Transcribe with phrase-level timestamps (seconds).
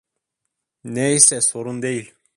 [0.83, 2.13] Neyse, sorun değil.